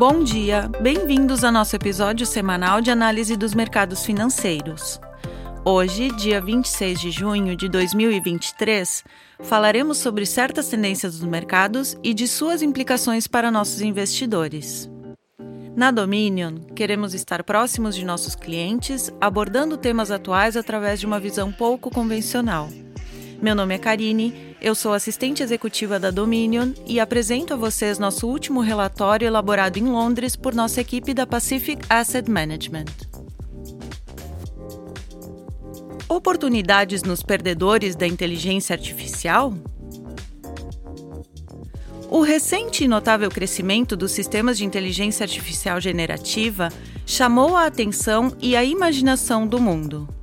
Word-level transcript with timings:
Bom 0.00 0.24
dia, 0.24 0.66
bem-vindos 0.80 1.44
ao 1.44 1.52
nosso 1.52 1.76
episódio 1.76 2.24
semanal 2.24 2.80
de 2.80 2.90
análise 2.90 3.36
dos 3.36 3.52
mercados 3.52 4.02
financeiros. 4.02 4.98
Hoje, 5.62 6.10
dia 6.12 6.40
26 6.40 6.98
de 6.98 7.10
junho 7.10 7.54
de 7.54 7.68
2023, 7.68 9.04
falaremos 9.40 9.98
sobre 9.98 10.24
certas 10.24 10.68
tendências 10.68 11.18
dos 11.18 11.28
mercados 11.28 11.98
e 12.02 12.14
de 12.14 12.26
suas 12.26 12.62
implicações 12.62 13.26
para 13.26 13.50
nossos 13.50 13.82
investidores. 13.82 14.90
Na 15.76 15.90
Dominion, 15.90 16.60
queremos 16.74 17.12
estar 17.12 17.44
próximos 17.44 17.94
de 17.94 18.02
nossos 18.02 18.34
clientes, 18.34 19.12
abordando 19.20 19.76
temas 19.76 20.10
atuais 20.10 20.56
através 20.56 20.98
de 20.98 21.04
uma 21.04 21.20
visão 21.20 21.52
pouco 21.52 21.90
convencional. 21.90 22.70
Meu 23.42 23.54
nome 23.54 23.74
é 23.74 23.78
Karine, 23.78 24.54
eu 24.60 24.74
sou 24.74 24.92
assistente 24.92 25.42
executiva 25.42 25.98
da 25.98 26.10
Dominion 26.10 26.74
e 26.86 27.00
apresento 27.00 27.54
a 27.54 27.56
vocês 27.56 27.98
nosso 27.98 28.28
último 28.28 28.60
relatório 28.60 29.26
elaborado 29.26 29.78
em 29.78 29.84
Londres 29.84 30.36
por 30.36 30.54
nossa 30.54 30.82
equipe 30.82 31.14
da 31.14 31.26
Pacific 31.26 31.82
Asset 31.88 32.30
Management. 32.30 32.84
Oportunidades 36.06 37.02
nos 37.02 37.22
perdedores 37.22 37.96
da 37.96 38.06
inteligência 38.06 38.74
artificial? 38.74 39.54
O 42.10 42.20
recente 42.20 42.84
e 42.84 42.88
notável 42.88 43.30
crescimento 43.30 43.96
dos 43.96 44.12
sistemas 44.12 44.58
de 44.58 44.66
inteligência 44.66 45.24
artificial 45.24 45.80
generativa 45.80 46.68
chamou 47.06 47.56
a 47.56 47.64
atenção 47.64 48.36
e 48.38 48.54
a 48.54 48.62
imaginação 48.62 49.46
do 49.46 49.58
mundo. 49.58 50.19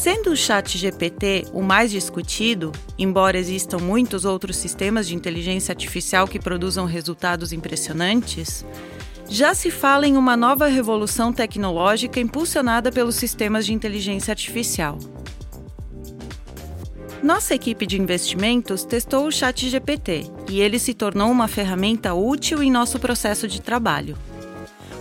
Sendo 0.00 0.30
o 0.30 0.36
Chat 0.36 0.78
GPT 0.78 1.48
o 1.52 1.60
mais 1.60 1.90
discutido, 1.90 2.72
embora 2.98 3.36
existam 3.36 3.76
muitos 3.76 4.24
outros 4.24 4.56
sistemas 4.56 5.06
de 5.06 5.14
inteligência 5.14 5.72
artificial 5.72 6.26
que 6.26 6.38
produzam 6.38 6.86
resultados 6.86 7.52
impressionantes, 7.52 8.64
já 9.28 9.52
se 9.52 9.70
fala 9.70 10.06
em 10.06 10.16
uma 10.16 10.38
nova 10.38 10.68
revolução 10.68 11.34
tecnológica 11.34 12.18
impulsionada 12.18 12.90
pelos 12.90 13.16
sistemas 13.16 13.66
de 13.66 13.74
inteligência 13.74 14.32
artificial. 14.32 14.98
Nossa 17.22 17.54
equipe 17.54 17.86
de 17.86 18.00
investimentos 18.00 18.84
testou 18.84 19.26
o 19.26 19.30
Chat 19.30 19.68
GPT 19.68 20.22
e 20.48 20.62
ele 20.62 20.78
se 20.78 20.94
tornou 20.94 21.30
uma 21.30 21.46
ferramenta 21.46 22.14
útil 22.14 22.62
em 22.62 22.70
nosso 22.70 22.98
processo 22.98 23.46
de 23.46 23.60
trabalho. 23.60 24.16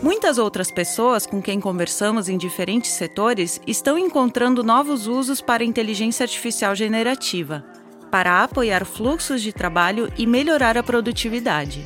Muitas 0.01 0.37
outras 0.37 0.71
pessoas 0.71 1.25
com 1.25 1.41
quem 1.41 1.59
conversamos 1.59 2.29
em 2.29 2.37
diferentes 2.37 2.91
setores 2.91 3.59
estão 3.67 3.97
encontrando 3.97 4.63
novos 4.63 5.07
usos 5.07 5.41
para 5.41 5.61
a 5.61 5.65
inteligência 5.65 6.23
artificial 6.23 6.73
generativa, 6.73 7.65
para 8.09 8.41
apoiar 8.41 8.85
fluxos 8.85 9.41
de 9.41 9.51
trabalho 9.51 10.09
e 10.17 10.25
melhorar 10.25 10.77
a 10.77 10.83
produtividade. 10.83 11.85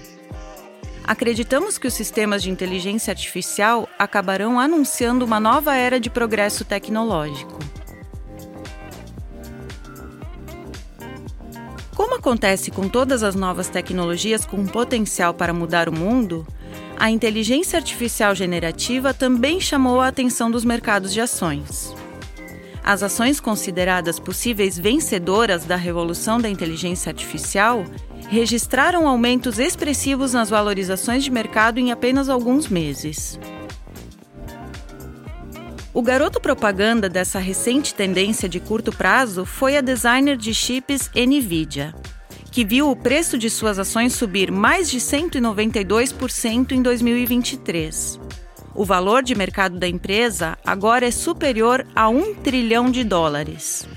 Acreditamos 1.04 1.80
que 1.80 1.88
os 1.88 1.94
sistemas 1.96 2.44
de 2.44 2.52
inteligência 2.52 3.12
artificial 3.12 3.90
acabarão 3.98 4.60
anunciando 4.60 5.26
uma 5.26 5.40
nova 5.40 5.76
era 5.76 6.00
de 6.00 6.10
progresso 6.10 6.64
tecnológico. 6.64 7.58
Como 11.96 12.16
acontece 12.16 12.70
com 12.70 12.88
todas 12.88 13.24
as 13.24 13.34
novas 13.34 13.70
tecnologias 13.70 14.46
com 14.46 14.66
potencial 14.66 15.34
para 15.34 15.54
mudar 15.54 15.90
o 15.90 15.92
mundo, 15.92 16.46
a 17.04 17.10
inteligência 17.12 17.78
artificial 17.78 18.34
generativa 18.34 19.14
também 19.14 19.60
chamou 19.60 20.00
a 20.00 20.08
atenção 20.08 20.50
dos 20.50 20.64
mercados 20.64 21.12
de 21.12 21.20
ações. 21.20 21.94
As 22.82 23.04
ações 23.04 23.42
consideradas 23.42 24.20
possíveis 24.20 24.80
vencedoras 24.80 25.66
da 25.66 25.76
revolução 25.76 26.40
da 26.40 26.48
inteligência 26.48 27.10
artificial 27.10 27.84
registraram 28.30 29.06
aumentos 29.06 29.60
expressivos 29.60 30.32
nas 30.32 30.50
valorizações 30.50 31.26
de 31.26 31.30
mercado 31.30 31.78
em 31.78 31.92
apenas 31.92 32.30
alguns 32.30 32.70
meses. 32.70 33.38
O 35.94 36.02
garoto 36.02 36.40
propaganda 36.40 37.10
dessa 37.10 37.38
recente 37.38 37.94
tendência 37.94 38.48
de 38.48 38.62
curto 38.62 38.94
prazo 38.94 39.44
foi 39.44 39.76
a 39.76 39.82
designer 39.82 40.38
de 40.38 40.54
chips 40.54 41.12
Nvidia 41.14 41.94
que 42.54 42.64
viu 42.64 42.92
o 42.92 42.96
preço 42.96 43.36
de 43.36 43.50
suas 43.50 43.80
ações 43.80 44.14
subir 44.14 44.52
mais 44.52 44.88
de 44.88 45.00
192% 45.00 46.72
em 46.72 46.84
2023. 46.84 48.20
O 48.76 48.86
valor 48.86 49.24
de 49.24 49.34
mercado 49.34 49.80
da 49.80 49.88
empresa 49.88 50.56
agora 50.64 51.08
é 51.08 51.10
superior 51.10 51.84
a 51.96 52.08
1 52.10 52.36
trilhão 52.36 52.92
de 52.92 53.04
dólares. 53.04 53.88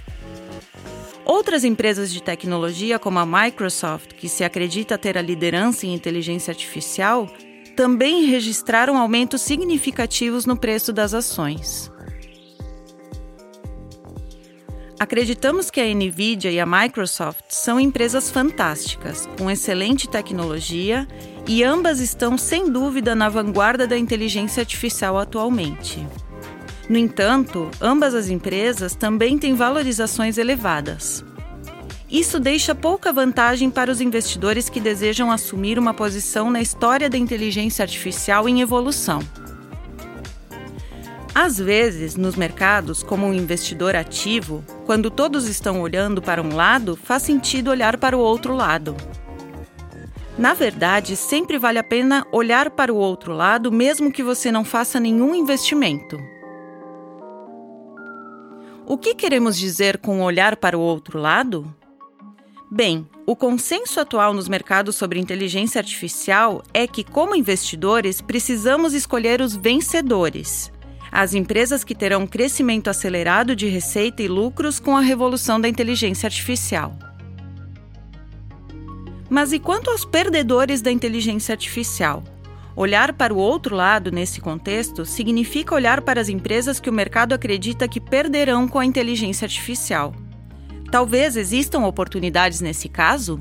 Outras 1.22 1.64
empresas 1.64 2.10
de 2.10 2.22
tecnologia, 2.22 2.98
como 2.98 3.18
a 3.18 3.26
Microsoft, 3.26 4.14
que 4.14 4.28
se 4.28 4.42
acredita 4.42 4.96
ter 4.96 5.18
a 5.18 5.22
liderança 5.22 5.86
em 5.86 5.92
inteligência 5.92 6.50
artificial, 6.50 7.28
também 7.76 8.24
registraram 8.24 8.96
aumentos 8.96 9.42
significativos 9.42 10.46
no 10.46 10.56
preço 10.56 10.94
das 10.94 11.12
ações. 11.12 11.90
Acreditamos 14.98 15.70
que 15.70 15.78
a 15.78 15.94
Nvidia 15.94 16.50
e 16.50 16.58
a 16.58 16.64
Microsoft 16.64 17.44
são 17.50 17.78
empresas 17.78 18.30
fantásticas, 18.30 19.28
com 19.36 19.50
excelente 19.50 20.08
tecnologia 20.08 21.06
e 21.46 21.62
ambas 21.62 22.00
estão 22.00 22.38
sem 22.38 22.70
dúvida 22.70 23.14
na 23.14 23.28
vanguarda 23.28 23.86
da 23.86 23.98
inteligência 23.98 24.62
artificial 24.62 25.18
atualmente. 25.18 26.06
No 26.88 26.96
entanto, 26.96 27.70
ambas 27.78 28.14
as 28.14 28.30
empresas 28.30 28.94
também 28.94 29.36
têm 29.36 29.54
valorizações 29.54 30.38
elevadas. 30.38 31.22
Isso 32.10 32.40
deixa 32.40 32.74
pouca 32.74 33.12
vantagem 33.12 33.68
para 33.68 33.90
os 33.90 34.00
investidores 34.00 34.70
que 34.70 34.80
desejam 34.80 35.30
assumir 35.30 35.78
uma 35.78 35.92
posição 35.92 36.50
na 36.50 36.62
história 36.62 37.10
da 37.10 37.18
inteligência 37.18 37.82
artificial 37.82 38.48
em 38.48 38.62
evolução. 38.62 39.18
Às 41.38 41.58
vezes, 41.58 42.16
nos 42.16 42.34
mercados, 42.34 43.02
como 43.02 43.26
um 43.26 43.34
investidor 43.34 43.94
ativo, 43.94 44.64
quando 44.86 45.10
todos 45.10 45.46
estão 45.46 45.82
olhando 45.82 46.22
para 46.22 46.40
um 46.40 46.56
lado, 46.56 46.96
faz 46.96 47.24
sentido 47.24 47.70
olhar 47.70 47.98
para 47.98 48.16
o 48.16 48.20
outro 48.20 48.54
lado. 48.54 48.96
Na 50.38 50.54
verdade, 50.54 51.14
sempre 51.14 51.58
vale 51.58 51.78
a 51.78 51.84
pena 51.84 52.26
olhar 52.32 52.70
para 52.70 52.90
o 52.90 52.96
outro 52.96 53.34
lado, 53.34 53.70
mesmo 53.70 54.10
que 54.10 54.22
você 54.22 54.50
não 54.50 54.64
faça 54.64 54.98
nenhum 54.98 55.34
investimento. 55.34 56.18
O 58.86 58.96
que 58.96 59.14
queremos 59.14 59.58
dizer 59.58 59.98
com 59.98 60.22
olhar 60.22 60.56
para 60.56 60.78
o 60.78 60.80
outro 60.80 61.18
lado? 61.18 61.70
Bem, 62.70 63.06
o 63.26 63.36
consenso 63.36 64.00
atual 64.00 64.32
nos 64.32 64.48
mercados 64.48 64.96
sobre 64.96 65.20
inteligência 65.20 65.80
artificial 65.80 66.62
é 66.72 66.86
que, 66.86 67.04
como 67.04 67.36
investidores, 67.36 68.22
precisamos 68.22 68.94
escolher 68.94 69.42
os 69.42 69.54
vencedores 69.54 70.74
as 71.18 71.32
empresas 71.32 71.82
que 71.82 71.94
terão 71.94 72.26
crescimento 72.26 72.90
acelerado 72.90 73.56
de 73.56 73.66
receita 73.68 74.22
e 74.22 74.28
lucros 74.28 74.78
com 74.78 74.94
a 74.94 75.00
revolução 75.00 75.58
da 75.58 75.66
inteligência 75.66 76.26
artificial. 76.26 76.94
Mas 79.30 79.50
e 79.50 79.58
quanto 79.58 79.88
aos 79.88 80.04
perdedores 80.04 80.82
da 80.82 80.92
inteligência 80.92 81.54
artificial? 81.54 82.22
Olhar 82.76 83.14
para 83.14 83.32
o 83.32 83.38
outro 83.38 83.74
lado 83.74 84.12
nesse 84.12 84.42
contexto 84.42 85.06
significa 85.06 85.74
olhar 85.74 86.02
para 86.02 86.20
as 86.20 86.28
empresas 86.28 86.78
que 86.78 86.90
o 86.90 86.92
mercado 86.92 87.32
acredita 87.32 87.88
que 87.88 87.98
perderão 87.98 88.68
com 88.68 88.78
a 88.78 88.84
inteligência 88.84 89.46
artificial. 89.46 90.14
Talvez 90.90 91.34
existam 91.34 91.86
oportunidades 91.86 92.60
nesse 92.60 92.90
caso? 92.90 93.40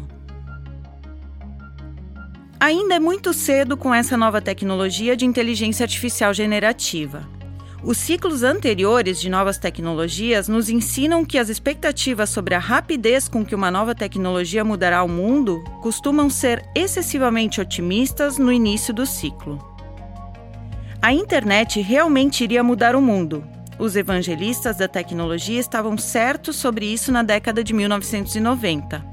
Ainda 2.57 2.95
é 2.95 2.99
muito 3.01 3.33
cedo 3.33 3.75
com 3.75 3.93
essa 3.93 4.15
nova 4.15 4.41
tecnologia 4.41 5.17
de 5.17 5.25
inteligência 5.25 5.83
artificial 5.83 6.33
generativa. 6.33 7.34
Os 7.85 7.99
ciclos 7.99 8.41
anteriores 8.41 9.21
de 9.21 9.29
novas 9.29 9.59
tecnologias 9.59 10.47
nos 10.47 10.69
ensinam 10.69 11.23
que 11.23 11.37
as 11.37 11.49
expectativas 11.49 12.31
sobre 12.31 12.55
a 12.55 12.59
rapidez 12.59 13.27
com 13.27 13.45
que 13.45 13.53
uma 13.53 13.69
nova 13.69 13.93
tecnologia 13.93 14.65
mudará 14.65 15.03
o 15.03 15.07
mundo 15.07 15.63
costumam 15.83 16.27
ser 16.27 16.67
excessivamente 16.73 17.61
otimistas 17.61 18.39
no 18.39 18.51
início 18.51 18.91
do 18.91 19.05
ciclo. 19.05 19.63
A 20.99 21.13
internet 21.13 21.79
realmente 21.79 22.43
iria 22.43 22.63
mudar 22.63 22.95
o 22.95 23.01
mundo. 23.01 23.43
Os 23.77 23.95
evangelistas 23.95 24.77
da 24.77 24.87
tecnologia 24.87 25.59
estavam 25.59 25.95
certos 25.95 26.55
sobre 26.55 26.87
isso 26.87 27.11
na 27.11 27.21
década 27.21 27.63
de 27.63 27.71
1990. 27.71 29.05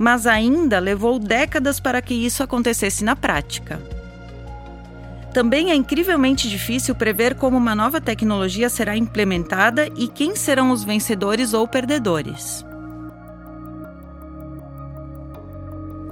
Mas 0.00 0.26
ainda 0.26 0.80
levou 0.80 1.16
décadas 1.20 1.78
para 1.78 2.02
que 2.02 2.14
isso 2.14 2.42
acontecesse 2.42 3.04
na 3.04 3.14
prática. 3.14 3.99
Também 5.32 5.70
é 5.70 5.74
incrivelmente 5.74 6.48
difícil 6.48 6.94
prever 6.94 7.36
como 7.36 7.56
uma 7.56 7.74
nova 7.74 8.00
tecnologia 8.00 8.68
será 8.68 8.96
implementada 8.96 9.88
e 9.96 10.08
quem 10.08 10.34
serão 10.34 10.72
os 10.72 10.82
vencedores 10.82 11.54
ou 11.54 11.68
perdedores. 11.68 12.64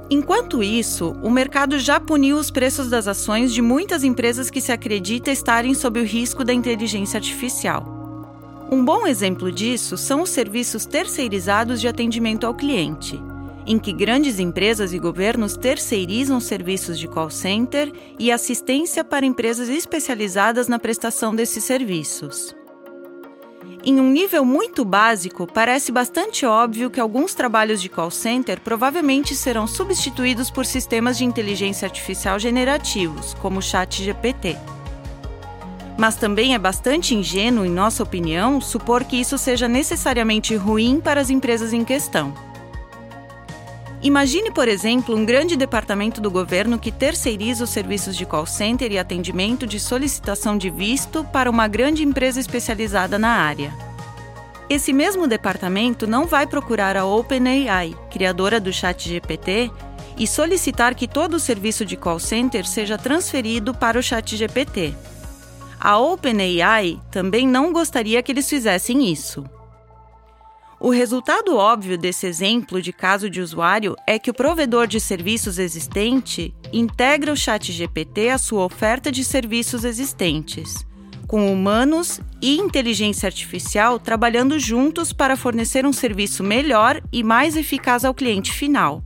Enquanto 0.09 0.63
isso, 0.63 1.15
o 1.21 1.29
mercado 1.29 1.77
já 1.77 1.99
puniu 1.99 2.37
os 2.37 2.49
preços 2.49 2.89
das 2.89 3.07
ações 3.07 3.53
de 3.53 3.61
muitas 3.61 4.03
empresas 4.03 4.49
que 4.49 4.61
se 4.61 4.71
acredita 4.71 5.29
estarem 5.29 5.75
sob 5.75 5.99
o 5.99 6.03
risco 6.03 6.43
da 6.43 6.53
inteligência 6.53 7.17
artificial. 7.17 7.99
Um 8.71 8.83
bom 8.83 9.05
exemplo 9.05 9.51
disso 9.51 9.97
são 9.97 10.21
os 10.21 10.29
serviços 10.29 10.85
terceirizados 10.85 11.81
de 11.81 11.87
atendimento 11.87 12.47
ao 12.47 12.55
cliente, 12.55 13.21
em 13.69 13.77
que 13.77 13.93
grandes 13.93 14.39
empresas 14.39 14.93
e 14.93 14.97
governos 14.97 15.55
terceirizam 15.55 16.39
serviços 16.39 16.97
de 16.97 17.07
call 17.07 17.29
center 17.29 17.93
e 18.17 18.31
assistência 18.31 19.03
para 19.03 19.27
empresas 19.27 19.69
especializadas 19.69 20.67
na 20.67 20.79
prestação 20.79 21.35
desses 21.35 21.63
serviços. 21.63 22.55
Em 23.85 23.99
um 23.99 24.09
nível 24.09 24.43
muito 24.43 24.83
básico, 24.83 25.45
parece 25.45 25.91
bastante 25.91 26.47
óbvio 26.47 26.89
que 26.89 26.99
alguns 26.99 27.35
trabalhos 27.35 27.79
de 27.79 27.89
call 27.89 28.09
center 28.09 28.59
provavelmente 28.59 29.35
serão 29.35 29.67
substituídos 29.67 30.49
por 30.49 30.65
sistemas 30.65 31.19
de 31.19 31.23
inteligência 31.23 31.85
artificial 31.85 32.39
generativos, 32.39 33.35
como 33.35 33.59
o 33.59 33.61
ChatGPT. 33.61 34.57
Mas 35.95 36.15
também 36.15 36.55
é 36.55 36.59
bastante 36.59 37.13
ingênuo, 37.13 37.65
em 37.65 37.71
nossa 37.71 38.01
opinião, 38.01 38.59
supor 38.59 39.03
que 39.03 39.17
isso 39.17 39.37
seja 39.37 39.67
necessariamente 39.67 40.55
ruim 40.55 40.99
para 40.99 41.21
as 41.21 41.29
empresas 41.29 41.71
em 41.71 41.83
questão. 41.83 42.48
Imagine, 44.01 44.49
por 44.49 44.69
exemplo, 44.69 45.13
um 45.13 45.25
grande 45.25 45.57
departamento 45.57 46.21
do 46.21 46.31
governo 46.31 46.79
que 46.79 46.89
terceiriza 46.89 47.65
os 47.65 47.69
serviços 47.69 48.15
de 48.15 48.25
call 48.25 48.45
center 48.45 48.89
e 48.93 48.97
atendimento 48.97 49.67
de 49.67 49.77
solicitação 49.77 50.57
de 50.57 50.69
visto 50.69 51.25
para 51.25 51.49
uma 51.49 51.67
grande 51.67 52.01
empresa 52.01 52.39
especializada 52.39 53.19
na 53.19 53.27
área. 53.29 53.73
Esse 54.69 54.93
mesmo 54.93 55.27
departamento 55.27 56.07
não 56.07 56.25
vai 56.25 56.47
procurar 56.47 56.95
a 56.95 57.03
OpenAI, 57.03 57.93
criadora 58.09 58.57
do 58.57 58.71
ChatGPT, 58.71 59.69
e 60.17 60.25
solicitar 60.25 60.95
que 60.95 61.07
todo 61.07 61.33
o 61.33 61.39
serviço 61.39 61.83
de 61.83 61.97
call 61.97 62.19
center 62.19 62.65
seja 62.65 62.97
transferido 62.97 63.73
para 63.73 63.99
o 63.99 64.03
ChatGPT. 64.03 64.93
A 65.79 65.97
OpenAI 65.97 66.99
também 67.11 67.47
não 67.47 67.73
gostaria 67.73 68.21
que 68.23 68.31
eles 68.31 68.49
fizessem 68.49 69.11
isso. 69.11 69.43
O 70.81 70.91
resultado 70.91 71.57
óbvio 71.57 71.97
desse 71.97 72.25
exemplo 72.25 72.81
de 72.81 72.93
caso 72.93 73.29
de 73.29 73.41
usuário 73.41 73.97
é 74.07 74.17
que 74.17 74.31
o 74.31 74.33
provedor 74.33 74.87
de 74.87 74.97
serviços 74.97 75.59
existente 75.59 76.55
integra 76.71 77.33
o 77.33 77.35
ChatGPT 77.35 78.29
à 78.29 78.37
sua 78.37 78.63
oferta 78.63 79.11
de 79.11 79.25
serviços 79.25 79.83
existentes, 79.83 80.87
com 81.27 81.51
humanos 81.51 82.21
e 82.41 82.57
inteligência 82.57 83.27
artificial 83.27 83.99
trabalhando 83.99 84.57
juntos 84.57 85.11
para 85.11 85.35
fornecer 85.35 85.85
um 85.85 85.91
serviço 85.91 86.45
melhor 86.45 87.01
e 87.11 87.23
mais 87.23 87.57
eficaz 87.57 88.05
ao 88.05 88.13
cliente 88.13 88.53
final. 88.53 89.03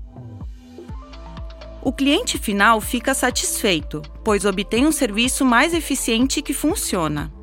O 1.82 1.92
cliente 1.92 2.38
final 2.38 2.80
fica 2.80 3.16
satisfeito, 3.16 4.04
pois 4.24 4.46
obtém 4.46 4.86
um 4.86 4.92
serviço 4.92 5.44
mais 5.44 5.74
eficiente 5.74 6.40
que 6.40 6.54
funciona. 6.54 7.34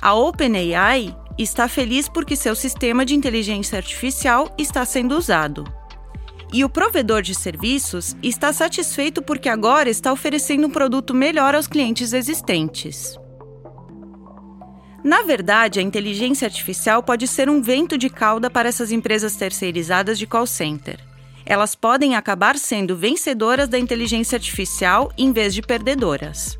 A 0.00 0.14
OpenAI 0.14 1.14
está 1.36 1.68
feliz 1.68 2.08
porque 2.08 2.36
seu 2.36 2.54
sistema 2.54 3.04
de 3.04 3.14
inteligência 3.14 3.76
artificial 3.76 4.54
está 4.56 4.84
sendo 4.84 5.16
usado. 5.16 5.64
E 6.52 6.64
o 6.64 6.68
provedor 6.68 7.22
de 7.22 7.34
serviços 7.34 8.16
está 8.22 8.52
satisfeito 8.52 9.20
porque 9.20 9.48
agora 9.48 9.90
está 9.90 10.12
oferecendo 10.12 10.68
um 10.68 10.70
produto 10.70 11.12
melhor 11.12 11.54
aos 11.54 11.66
clientes 11.66 12.12
existentes. 12.12 13.18
Na 15.02 15.22
verdade, 15.22 15.80
a 15.80 15.82
inteligência 15.82 16.46
artificial 16.46 17.02
pode 17.02 17.26
ser 17.26 17.50
um 17.50 17.60
vento 17.60 17.98
de 17.98 18.08
cauda 18.08 18.48
para 18.48 18.68
essas 18.68 18.92
empresas 18.92 19.36
terceirizadas 19.36 20.18
de 20.18 20.26
call 20.26 20.46
center. 20.46 20.98
Elas 21.44 21.74
podem 21.74 22.14
acabar 22.14 22.56
sendo 22.56 22.96
vencedoras 22.96 23.68
da 23.68 23.78
inteligência 23.78 24.36
artificial 24.36 25.12
em 25.18 25.30
vez 25.30 25.54
de 25.54 25.60
perdedoras 25.60 26.56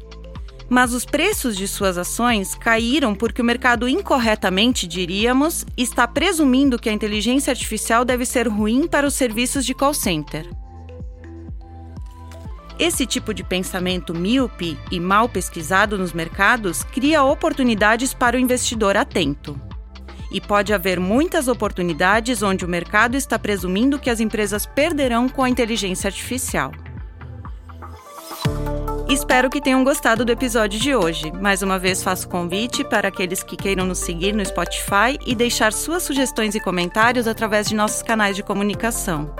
mas 0.69 0.93
os 0.93 1.05
preços 1.05 1.57
de 1.57 1.69
suas 1.69 1.99
ações 1.99 2.55
caíram 2.55 3.15
porque 3.15 3.43
o 3.43 3.45
mercado 3.45 3.89
incorretamente, 3.89 4.87
diríamos, 4.87 5.65
está 5.77 6.07
presumindo 6.09 6.79
que 6.79 6.89
a 6.89 6.93
inteligência 6.93 7.51
artificial 7.51 8.05
deve 8.05 8.25
ser 8.25 8.49
ruim 8.49 8.87
para 8.87 9.07
os 9.07 9.15
serviços 9.15 9.65
de 9.65 9.75
call 9.75 9.95
center. 9.95 10.49
Esse 12.79 13.07
tipo 13.07 13.33
de 13.33 13.45
pensamento 13.45 14.13
míope 14.13 14.77
e 14.91 14.99
mal 14.99 15.29
pesquisado 15.29 15.97
nos 15.97 16.13
mercados 16.13 16.83
cria 16.83 17.23
oportunidades 17.23 18.13
para 18.13 18.37
o 18.37 18.41
investidor 18.41 18.97
atento. 18.97 19.61
E 20.33 20.41
pode 20.41 20.73
haver 20.73 20.99
muitas 20.99 21.47
oportunidades 21.47 22.43
onde 22.43 22.65
o 22.65 22.69
mercado 22.69 23.17
está 23.17 23.39
presumindo 23.39 23.99
que 24.01 24.11
as 24.11 24.19
empresas 24.19 24.67
perderão 24.67 25.29
com 25.29 25.45
a 25.45 25.49
inteligência 25.49 26.09
artificial. 26.09 26.73
Espero 29.09 29.51
que 29.51 29.61
tenham 29.61 29.85
gostado 29.85 30.25
do 30.25 30.33
episódio 30.33 30.81
de 30.81 30.95
hoje. 30.95 31.31
Mais 31.33 31.63
uma 31.63 31.79
vez 31.79 32.03
faço 32.03 32.27
convite 32.27 32.83
para 32.83 33.09
aqueles 33.09 33.43
que 33.43 33.55
queiram 33.55 33.85
nos 33.85 33.99
seguir 33.99 34.33
no 34.33 34.45
Spotify 34.45 35.19
e 35.27 35.35
deixar 35.35 35.75
suas 35.75 36.03
sugestões 36.03 36.55
e 36.55 36.61
comentários 36.61 37.29
através 37.29 37.69
de 37.69 37.75
nossos 37.75 38.03
canais 38.03 38.35
de 38.35 38.43
comunicação. 38.43 39.31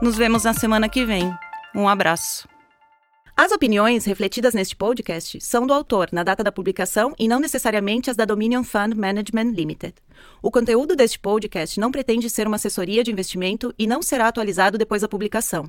Nos 0.00 0.16
vemos 0.16 0.44
na 0.44 0.54
semana 0.54 0.88
que 0.88 1.04
vem. 1.04 1.34
Um 1.74 1.88
abraço. 1.88 2.48
As 3.36 3.50
opiniões 3.50 4.04
refletidas 4.04 4.54
neste 4.54 4.76
podcast 4.76 5.40
são 5.40 5.66
do 5.66 5.74
autor 5.74 6.10
na 6.12 6.22
data 6.22 6.44
da 6.44 6.52
publicação 6.52 7.12
e 7.18 7.26
não 7.26 7.40
necessariamente 7.40 8.10
as 8.10 8.16
da 8.16 8.24
Dominion 8.24 8.62
Fund 8.62 8.94
Management 8.94 9.54
Limited. 9.56 9.94
O 10.40 10.52
conteúdo 10.52 10.94
deste 10.94 11.18
podcast 11.18 11.80
não 11.80 11.90
pretende 11.90 12.30
ser 12.30 12.46
uma 12.46 12.56
assessoria 12.56 13.02
de 13.02 13.10
investimento 13.10 13.74
e 13.76 13.88
não 13.88 14.00
será 14.00 14.28
atualizado 14.28 14.78
depois 14.78 15.02
da 15.02 15.08
publicação. 15.08 15.68